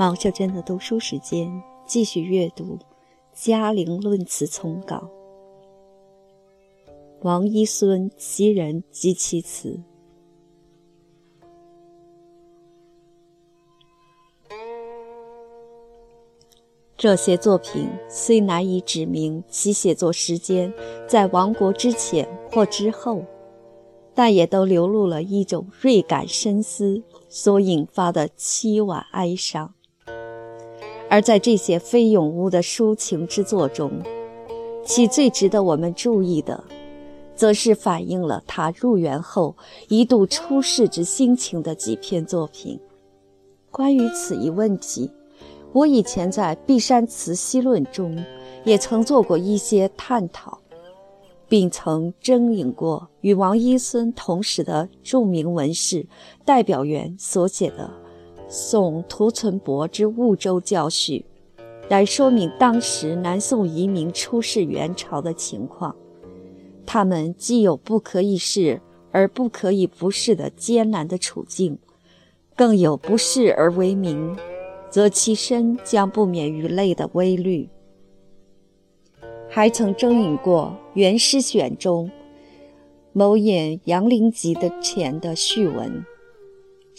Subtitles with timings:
[0.00, 2.64] 毛秀珍的读书时间，继续阅读
[3.34, 5.10] 《嘉陵论词丛稿》。
[7.20, 9.78] 王一孙其人及其词。
[16.96, 20.72] 这些作品虽难以指明其写作时间
[21.06, 23.22] 在亡国之前或之后，
[24.14, 29.74] 但也都流露了一种锐感深思所引发的凄婉哀伤。
[31.10, 33.90] 而在这些非咏物的抒情之作中，
[34.86, 36.62] 其最值得我们注意的，
[37.34, 39.56] 则是反映了他入园后
[39.88, 42.78] 一度出世之心情的几篇作品。
[43.72, 45.10] 关于此一问题，
[45.72, 48.16] 我以前在《碧山词析论》中
[48.64, 50.60] 也曾做过一些探讨，
[51.48, 56.06] 并曾征引过与王一孙同时的著名文士
[56.44, 57.99] 代表员所写的。
[58.52, 61.24] 宋涂存伯之《婺州教序》，
[61.88, 65.94] 来说明当时南宋移民出仕元朝的情况。
[66.84, 71.78] 他们既有不可以视而不可以不视的艰难的处境，
[72.56, 74.36] 更有不视而为名，
[74.90, 77.68] 则其身将不免于累的危虑。
[79.48, 82.10] 还曾征引过《元诗选》中
[83.12, 86.04] 某引杨陵集的前的序文。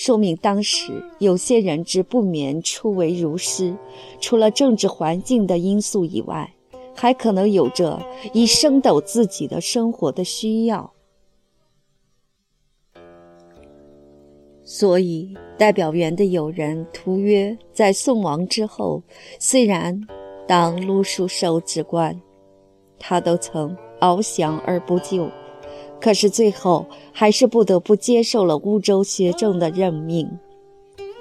[0.00, 3.76] 说明当时有些人之不免初为儒师，
[4.18, 6.54] 除了政治环境的因素以外，
[6.96, 8.00] 还可能有着
[8.32, 10.90] 以升斗自己的生活的需要。
[14.64, 19.02] 所以，代表员的友人图曰，在宋亡之后，
[19.38, 20.00] 虽然
[20.48, 22.18] 当录书收之官，
[22.98, 25.30] 他都曾翱翔而不就。
[26.00, 30.38] 可是最后还是不得不接受了乌州学政的任命，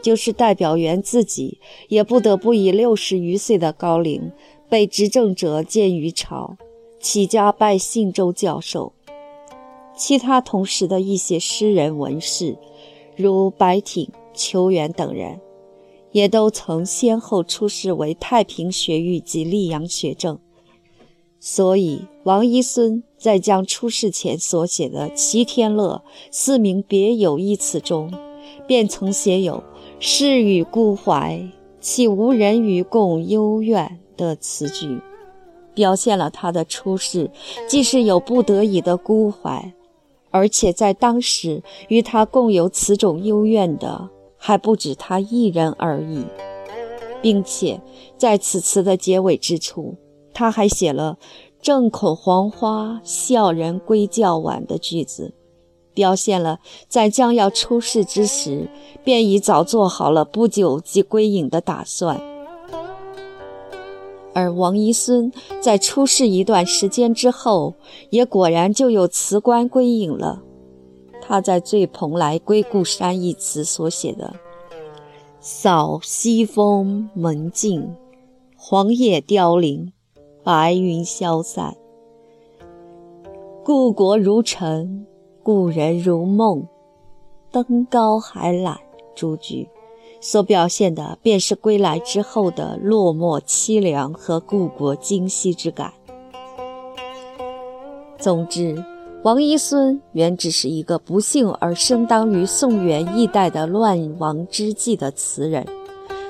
[0.01, 1.59] 就是代表员自己
[1.89, 4.31] 也不得不以六十余岁的高龄
[4.69, 6.55] 被执政者见于朝，
[6.99, 8.93] 起家拜信州教授。
[9.97, 12.57] 其他同时的一些诗人文士，
[13.17, 15.41] 如白挺、邱元等人，
[16.13, 20.39] 也都曾先后出仕为太平学域及溧阳学政。
[21.41, 28.13] 所以，王一孙在将出世前所写的《齐天乐四名别有》一词中，
[28.67, 29.63] 便曾写有
[29.99, 31.41] “世与孤怀，
[31.79, 34.99] 岂无人与共幽怨”的词句，
[35.73, 37.31] 表现了他的出世
[37.69, 39.73] 既是有不得已的孤怀，
[40.31, 46.25] 而且在当时与他共有此种幽怨的还不止他一人而已，
[47.21, 47.79] 并且
[48.17, 49.95] 在此词的结尾之处。
[50.39, 51.17] 他还写了
[51.61, 55.33] “正口黄花，笑人归较晚”的句子，
[55.93, 58.69] 表现了在将要出世之时，
[59.03, 62.21] 便已早做好了不久即归隐的打算。
[64.33, 65.29] 而王一孙
[65.59, 67.73] 在出世一段时间之后，
[68.09, 70.41] 也果然就有辞官归隐了。
[71.21, 74.35] 他在《醉蓬莱归故山》一词所写的
[75.41, 77.93] “扫西风门径，
[78.55, 79.91] 黄叶凋零”。
[80.51, 81.77] 白云消散，
[83.63, 85.05] 故国如尘，
[85.43, 86.67] 故人如梦，
[87.51, 88.79] 登高还览
[89.13, 89.69] 诸句，
[90.19, 95.93] 所表现的便是归来之后的落寞凄凉和故国今昔之感。
[98.17, 98.83] 总之，
[99.21, 105.63] 王一孙原只是一个不幸而生当于宋元易代的乱亡之际的词人，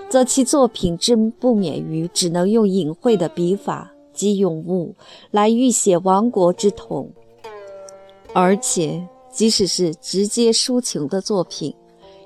[0.09, 3.93] 则其作品之不免于只能用隐晦的笔法。
[4.19, 4.93] 及咏物
[5.31, 7.09] 来预写亡国之痛，
[8.33, 11.73] 而且即使是直接抒情的作品，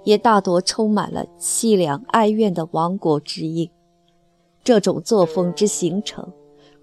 [0.04, 3.70] 也大多充满了凄凉哀怨的亡国之意。
[4.64, 6.34] 这种作风之形成，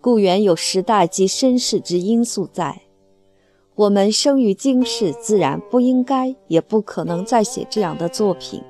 [0.01, 2.83] 故原有时代及身世之因素在。
[3.75, 8.63] 我们生于今世，自然不应该也不可能再写这样的作品，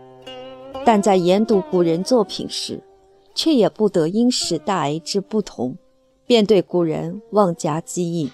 [0.87, 2.81] 但在研读古人作品时，
[3.35, 5.77] 却也不得因时代之不同。
[6.31, 8.31] 便对古人妄加讥议。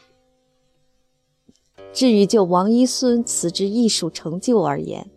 [1.95, 5.11] 至于就王一孙词之艺术成就而言，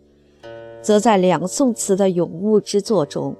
[0.80, 3.36] 则在两宋词的咏物之作中，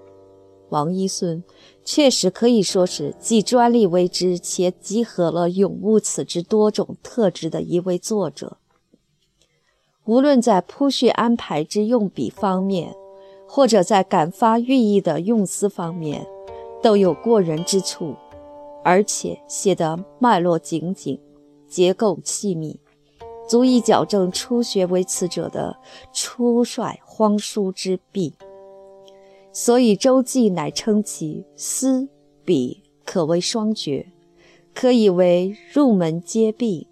[0.68, 1.42] 王一孙
[1.82, 8.58] 确实可以说是既专利为之，且集合了咏物词之多种特质的一位作者。
[10.04, 12.94] 无论在铺叙安排之用笔方面，
[13.48, 16.26] 或者在感发寓意的用词方面，
[16.82, 18.14] 都有过人之处。
[18.82, 21.18] 而且写得脉络紧紧，
[21.68, 22.78] 结构细密，
[23.48, 25.76] 足以矫正初学为词者的
[26.12, 28.34] 初率荒疏之弊。
[29.52, 32.08] 所以周记乃称其思
[32.44, 34.06] 笔可谓双绝，
[34.72, 36.86] 可以为入门皆必。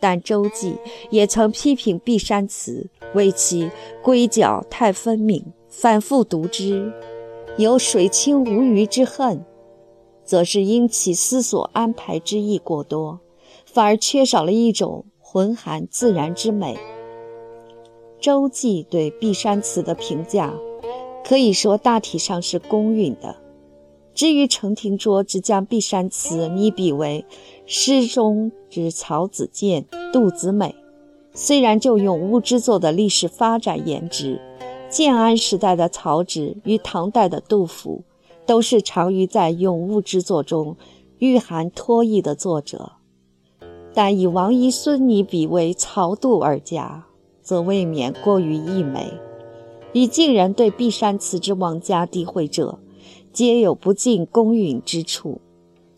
[0.00, 0.76] 但周记
[1.10, 3.70] 也曾批评《碧山词》，为其
[4.02, 6.90] 规角太分明，反复读之
[7.58, 9.44] 有水清无鱼之恨，
[10.30, 13.18] 则是因其思索安排之意过多，
[13.66, 16.78] 反而缺少了一种浑含自然之美。
[18.20, 20.54] 周记对《碧山词》的评价，
[21.24, 23.34] 可以说大体上是公允的。
[24.14, 27.26] 至于程廷卓只将《碧山词》拟比为
[27.66, 30.76] 诗中之曹子建、杜子美，
[31.34, 34.40] 虽然就咏物之作的历史发展言之，
[34.88, 38.04] 建安时代的曹植与唐代的杜甫，
[38.50, 40.76] 都是长于在咏物之作中
[41.18, 42.94] 蕴含托意的作者，
[43.94, 47.06] 但以王遗孙拟比为曹杜二家，
[47.42, 49.12] 则未免过于溢美，
[49.92, 52.80] 以近人对《碧山词》之王家诋毁者。
[53.32, 55.40] 皆有不尽公允之处，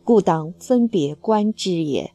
[0.05, 2.13] 故当分别观之也。